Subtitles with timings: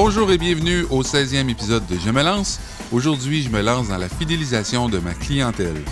[0.00, 2.60] Bonjour et bienvenue au 16e épisode de Je me lance.
[2.92, 5.82] Aujourd'hui, je me lance dans la fidélisation de ma clientèle.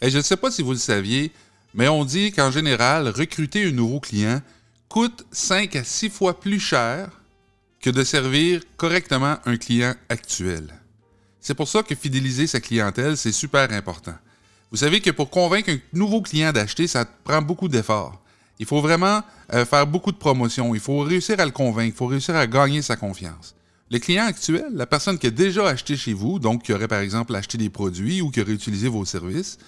[0.00, 1.32] Et je ne sais pas si vous le saviez,
[1.74, 4.40] mais on dit qu'en général, recruter un nouveau client
[4.88, 7.10] coûte 5 à 6 fois plus cher
[7.82, 10.79] que de servir correctement un client actuel.
[11.40, 14.14] C'est pour ça que fidéliser sa clientèle, c'est super important.
[14.70, 18.20] Vous savez que pour convaincre un nouveau client d'acheter, ça prend beaucoup d'efforts.
[18.58, 19.22] Il faut vraiment
[19.54, 20.74] euh, faire beaucoup de promotions.
[20.74, 21.94] Il faut réussir à le convaincre.
[21.94, 23.54] Il faut réussir à gagner sa confiance.
[23.90, 27.00] Le client actuel, la personne qui a déjà acheté chez vous, donc qui aurait par
[27.00, 29.58] exemple acheté des produits ou qui aurait utilisé vos services,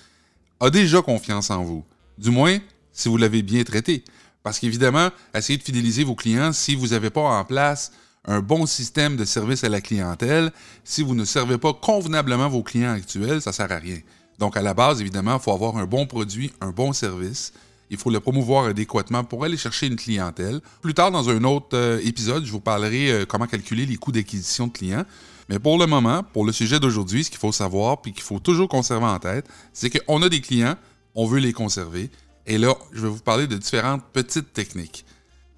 [0.60, 1.84] a déjà confiance en vous.
[2.18, 2.58] Du moins,
[2.92, 4.04] si vous l'avez bien traité.
[4.42, 7.92] Parce qu'évidemment, essayez de fidéliser vos clients si vous n'avez pas en place
[8.24, 10.52] un bon système de service à la clientèle,
[10.84, 13.98] si vous ne servez pas convenablement vos clients actuels, ça ne sert à rien.
[14.38, 17.52] Donc, à la base, évidemment, il faut avoir un bon produit, un bon service.
[17.90, 20.60] Il faut le promouvoir adéquatement pour aller chercher une clientèle.
[20.80, 24.12] Plus tard, dans un autre euh, épisode, je vous parlerai euh, comment calculer les coûts
[24.12, 25.04] d'acquisition de clients.
[25.48, 28.38] Mais pour le moment, pour le sujet d'aujourd'hui, ce qu'il faut savoir, puis qu'il faut
[28.38, 30.76] toujours conserver en tête, c'est qu'on a des clients,
[31.14, 32.10] on veut les conserver.
[32.46, 35.04] Et là, je vais vous parler de différentes petites techniques.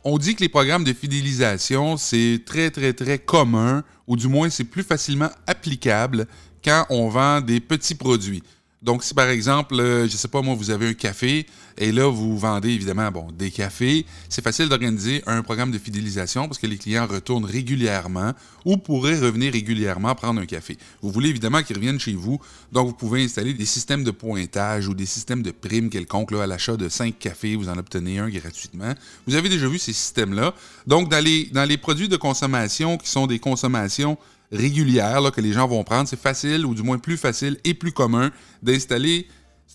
[0.07, 4.51] On dit que les programmes de fidélisation, c'est très, très, très commun, ou du moins
[4.51, 6.27] c'est plus facilement applicable
[6.63, 8.43] quand on vend des petits produits.
[8.85, 11.47] Donc, si par exemple, euh, je ne sais pas moi, vous avez un café
[11.79, 16.47] et là, vous vendez évidemment bon, des cafés, c'est facile d'organiser un programme de fidélisation
[16.49, 18.33] parce que les clients retournent régulièrement
[18.67, 20.77] ou pourraient revenir régulièrement prendre un café.
[21.01, 22.39] Vous voulez évidemment qu'ils reviennent chez vous,
[22.73, 26.31] donc vous pouvez installer des systèmes de pointage ou des systèmes de primes quelconques.
[26.31, 28.93] Là, à l'achat de 5 cafés, vous en obtenez un gratuitement.
[29.27, 30.53] Vous avez déjà vu ces systèmes-là.
[30.87, 34.19] Donc, dans les, dans les produits de consommation qui sont des consommations
[34.53, 37.75] régulière là, que les gens vont prendre, c'est facile, ou du moins plus facile et
[37.75, 38.31] plus commun,
[38.63, 39.27] d'installer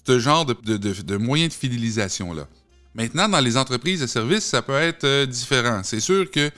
[0.05, 2.47] ce genre de, moyens de fidélisation-là.
[2.95, 5.81] Maintenant, dans les entreprises de services, ça peut être euh, différent.
[5.83, 6.49] C'est sûr que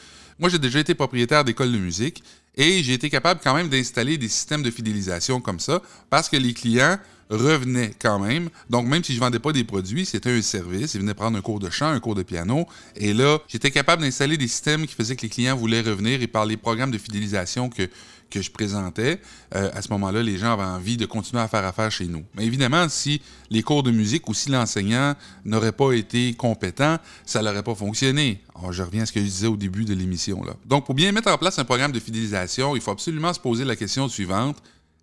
[0.42, 2.24] moi, j'ai déjà été propriétaire d'école de musique
[2.58, 6.36] et j'ai été capable quand même d'installer des systèmes de fidélisation comme ça parce que
[6.36, 6.98] les clients
[7.30, 8.50] revenait quand même.
[8.70, 10.96] Donc, même si je ne vendais pas des produits, c'était un service.
[10.96, 12.66] Ils venaient prendre un cours de chant, un cours de piano.
[12.96, 16.28] Et là, j'étais capable d'installer des systèmes qui faisaient que les clients voulaient revenir et
[16.28, 17.88] par les programmes de fidélisation que,
[18.32, 19.22] que je présentais,
[19.56, 22.24] euh, à ce moment-là, les gens avaient envie de continuer à faire affaire chez nous.
[22.36, 23.22] Mais évidemment, si
[23.52, 25.14] les cours de musique ou si l'enseignant
[25.46, 28.42] n'aurait pas été compétent, ça n'aurait pas fonctionné.
[28.56, 30.44] Alors, je reviens à ce que je disais au début de l'émission.
[30.66, 33.66] Donc, pour bien mettre en place un programme de fidélisation, il faut absolument se poser
[33.66, 34.58] la question suivante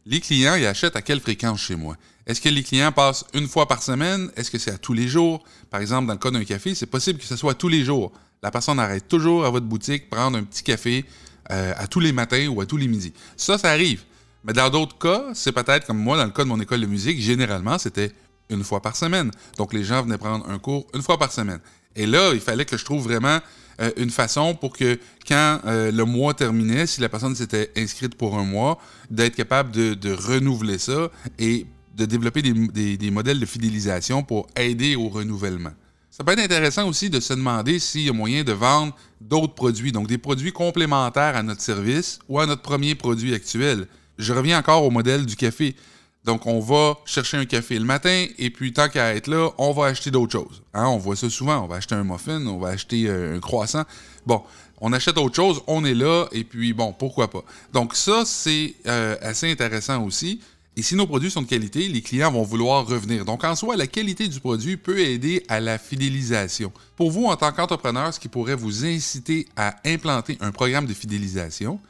[0.09, 1.95] les clients, ils achètent à quelle fréquence chez moi?
[2.27, 4.31] Est-ce que les clients passent une fois par semaine?
[4.37, 5.45] Est-ce que c'est à tous les jours?
[5.71, 8.13] Par exemple, dans le cas d'un café, c'est possible que ce soit tous les jours.
[8.43, 11.05] La personne arrête toujours à votre boutique prendre un petit café
[11.51, 13.13] euh, à tous les matins ou à tous les midis.
[13.37, 14.03] Ça, ça arrive.
[14.45, 16.87] Mais dans d'autres cas, c'est peut-être comme moi, dans le cas de mon école de
[16.87, 18.13] musique, généralement, c'était
[18.51, 19.31] une fois par semaine.
[19.57, 21.61] Donc, les gens venaient prendre un cours une fois par semaine.
[21.97, 23.41] Et là, il fallait que je trouve vraiment
[23.81, 28.15] euh, une façon pour que quand euh, le mois terminait, si la personne s'était inscrite
[28.15, 28.79] pour un mois,
[29.11, 31.67] d'être capable de, renouveler ça et
[31.97, 35.73] de développer des, modèles de fidélisation pour aider au renouvellement.
[36.11, 39.55] Ça peut être intéressant aussi de se demander s'il y a moyen de vendre d'autres
[39.55, 43.87] produits, donc des produits complémentaires à notre service ou à notre premier produit actuel.
[44.19, 45.77] Je reviens encore au modèle du café.
[46.25, 49.73] Donc, on va chercher un café le matin et puis, tant qu'à être là, on
[49.73, 50.63] va acheter d'autres choses.
[50.75, 51.65] Hein, on voit ça souvent.
[51.65, 53.85] On va acheter un muffin, on va acheter euh, un croissant.
[54.27, 54.43] Bon,
[54.81, 57.45] on achète autre chose, on est là et puis, bon, pourquoi pas.
[57.73, 60.41] Donc, ça, c'est euh, assez intéressant aussi.
[60.79, 63.25] Et si nos produits sont de qualité, les clients vont vouloir revenir.
[63.25, 66.73] Donc, en soi, la qualité du produit peut aider à la fidélisation.
[66.95, 70.95] Pour vous, en tant qu'entrepreneur, ce qui pourrait vous inciter à implanter un programme de
[70.95, 71.81] fidélisation,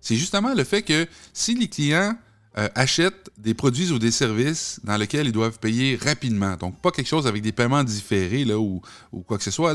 [0.00, 2.14] c'est justement le fait que si les clients
[2.56, 6.56] euh, achètent des produits ou des services dans lesquels ils doivent payer rapidement.
[6.56, 8.82] Donc, pas quelque chose avec des paiements différés ou,
[9.26, 9.74] quoi que ce soit.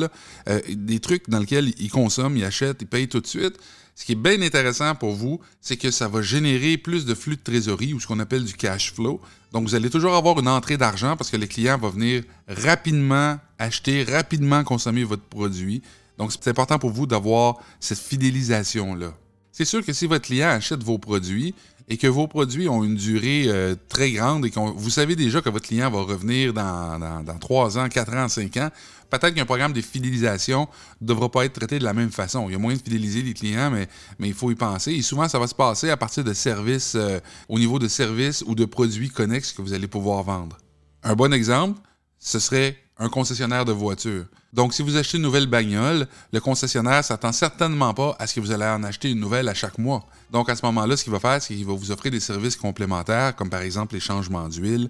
[0.50, 3.58] Euh, des trucs dans lesquels ils consomment, ils achètent, ils payent tout de suite.
[3.96, 7.36] Ce qui est bien intéressant pour vous, c'est que ça va générer plus de flux
[7.36, 9.22] de trésorerie ou ce qu'on appelle du cash flow.
[9.52, 13.40] Donc, vous allez toujours avoir une entrée d'argent parce que le client va venir rapidement
[13.60, 15.84] acheter, rapidement consommer votre produit.
[16.18, 19.14] Donc, c'est important pour vous d'avoir cette fidélisation-là.
[19.52, 21.54] C'est sûr que si votre client achète vos produits,
[21.90, 25.42] et que vos produits ont une durée euh, très grande et que vous savez déjà
[25.42, 28.70] que votre client va revenir dans, dans, 3 ans, 4 ans, 5 ans,
[29.10, 30.68] peut-être qu'un programme de fidélisation
[31.02, 32.48] ne devra pas être traité de la même façon.
[32.50, 33.88] Il y a moyen de fidéliser les clients, mais,
[34.20, 34.94] mais il faut y penser.
[34.94, 37.20] Et souvent, ça va se passer à partir de services, euh,
[37.50, 40.58] au niveau de services ou de produits connexes que vous allez pouvoir vendre.
[41.04, 41.80] Un bon exemple,
[42.18, 44.26] ce serait un concessionnaire de voitures.
[44.54, 48.40] Donc, si vous achetez une nouvelle bagnole, le concessionnaire s'attend certainement pas à ce que
[48.40, 50.06] vous allez en acheter une nouvelle à chaque mois.
[50.32, 52.56] Donc, à ce moment-là, ce qu'il va faire, c'est qu'il va vous offrir des services
[52.56, 54.90] complémentaires, comme par exemple les changements d'huile,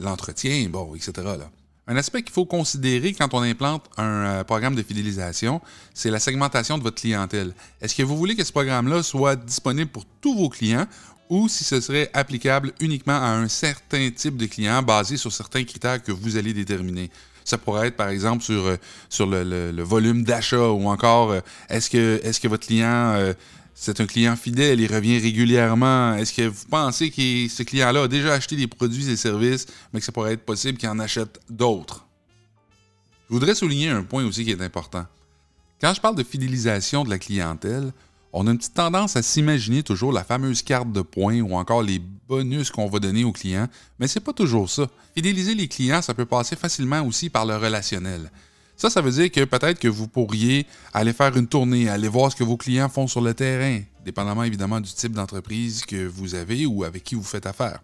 [0.00, 1.12] l'entretien, bon, etc.
[1.88, 5.60] Un aspect qu'il faut considérer quand on implante un euh, programme de fidélisation,
[5.92, 7.52] c'est la segmentation de votre clientèle.
[7.80, 10.86] Est-ce que vous voulez que ce programme-là soit disponible pour tous vos clients
[11.28, 15.64] ou si ce serait applicable uniquement à un certain type de client basé sur certains
[15.64, 17.10] critères que vous allez déterminer?
[17.44, 18.76] Ça pourrait être, par exemple, sur, euh,
[19.08, 23.32] sur le, volume d'achat ou encore, euh, est-ce que, est que votre client, euh,
[23.74, 26.14] c'est un client fidèle, il revient régulièrement?
[26.14, 30.00] Est-ce que vous pensez que ce client-là a déjà acheté des produits et services, mais
[30.00, 32.06] que ça pourrait être possible qu'il en achète d'autres?
[33.28, 35.06] Je voudrais souligner un point aussi qui est important.
[35.80, 37.92] Quand je parle de fidélisation de la clientèle,
[38.32, 41.82] on a une petite tendance à s'imaginer toujours la fameuse carte de points ou encore
[41.82, 43.68] les bonus qu'on va donner aux clients,
[43.98, 44.88] mais c'est pas toujours ça.
[45.14, 48.30] Fidéliser les clients, ça peut passer facilement aussi par le relationnel.
[48.76, 52.32] Ça, ça veut dire que peut-être que vous pourriez aller faire une tournée, aller voir
[52.32, 56.34] ce que vos clients font sur le terrain, dépendamment évidemment du type d'entreprise que vous
[56.34, 57.80] avez ou avec qui vous faites affaire.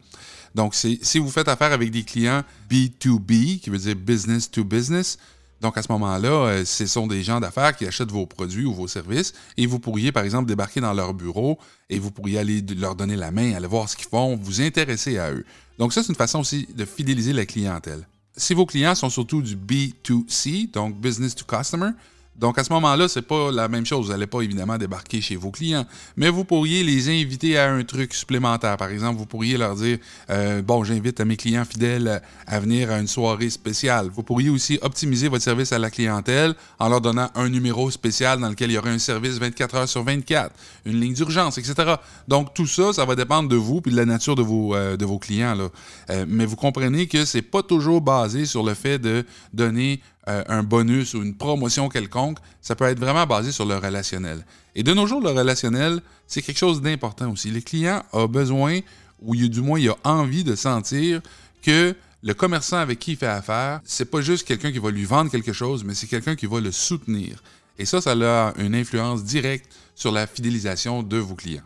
[0.55, 5.19] Donc, si vous faites affaire avec des clients B2B, qui veut dire business to business,
[5.61, 8.73] donc, à ce moment-là, euh, ce sont des gens d'affaires qui achètent vos produits ou
[8.73, 11.59] vos services et vous pourriez, par exemple, débarquer dans leur bureau
[11.91, 15.19] et vous pourriez aller leur donner la main, aller voir ce qu'ils font, vous intéresser
[15.19, 15.45] à eux.
[15.79, 18.07] Donc, ça, c'est une façon aussi de fidéliser la clientèle.
[18.37, 21.91] Si vos clients sont surtout du B2C, donc business to customer,
[22.39, 24.07] donc à ce moment-là, c'est pas la même chose.
[24.07, 25.85] Vous n'allez pas évidemment débarquer chez vos clients,
[26.17, 28.77] mais vous pourriez les inviter à un truc supplémentaire.
[28.77, 29.99] Par exemple, vous pourriez leur dire
[30.31, 34.09] euh, bon, j'invite à mes clients fidèles à venir à une soirée spéciale.
[34.15, 38.39] Vous pourriez aussi optimiser votre service à la clientèle en leur donnant un numéro spécial
[38.39, 41.97] dans lequel il y aurait un service 24 heures sur 24, une ligne d'urgence, etc.
[42.29, 44.97] Donc tout ça, ça va dépendre de vous puis de la nature de vos, euh,
[44.97, 45.57] de vos clients.
[45.57, 45.69] Là.
[46.11, 50.45] Euh, mais vous comprenez que c'est pas toujours basé sur le fait de donner euh,
[50.49, 54.45] un bonus ou une promotion quelconque, ça peut être vraiment basé sur le relationnel.
[54.75, 57.51] Et de nos jours, le relationnel, c'est quelque chose d'important aussi.
[57.51, 58.81] Le client a besoin,
[59.23, 61.23] ou du moins il a envie de sentir
[61.63, 65.05] que le commerçant avec qui il fait affaire, c'est pas juste quelqu'un qui va lui
[65.05, 67.43] vendre quelque chose, mais c'est quelqu'un qui va le soutenir.
[67.79, 71.63] Et ça, ça a une influence directe sur la fidélisation de vos clients.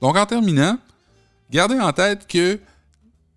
[0.00, 0.78] Donc en terminant,
[1.50, 2.58] gardez en tête que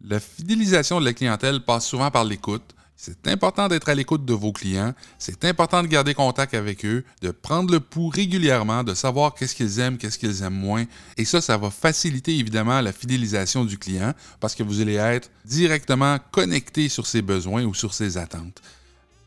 [0.04, 4.34] la fidélisation de la clientèle passe souvent par l'écoute, c'est important d'être à l'écoute de
[4.34, 8.94] vos clients, c'est important de garder contact avec eux, de prendre le pouls régulièrement, de
[8.94, 10.86] savoir qu'est-ce qu'ils aiment, qu'est-ce qu'ils aiment moins.
[11.18, 15.32] Et ça, ça va faciliter évidemment la fidélisation du client parce que vous allez être
[15.46, 18.62] directement connecté sur ses besoins ou sur ses attentes.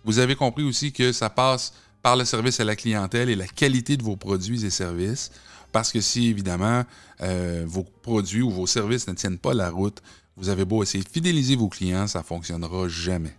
[0.04, 3.48] Vous avez compris aussi que ça passe par le service à la clientèle et la
[3.48, 5.32] qualité de vos produits et services.
[5.72, 6.84] Parce que si, évidemment,
[7.22, 10.00] euh, vos produits ou vos services ne tiennent pas la route,
[10.36, 13.34] vous avez beau essayer de fidéliser vos clients, ça ne fonctionnera jamais.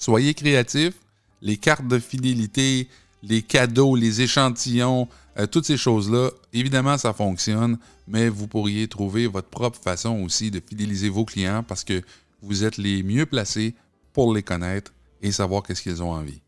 [0.00, 0.94] Soyez créatifs.
[1.42, 2.88] Les cartes de fidélité,
[3.22, 5.08] les cadeaux, les échantillons,
[5.38, 10.50] euh, toutes ces choses-là, évidemment, ça fonctionne, mais vous pourriez trouver votre propre façon aussi
[10.50, 12.02] de fidéliser vos clients parce que
[12.42, 13.74] vous êtes les mieux placés
[14.14, 14.92] pour les connaître
[15.22, 16.40] et savoir qu'est-ce qu'ils ont envie.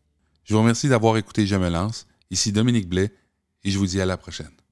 [0.45, 2.07] Je vous remercie d'avoir écouté Je me lance.
[2.31, 3.11] Ici Dominique Blais
[3.63, 4.62] et je vous dis à la prochaine.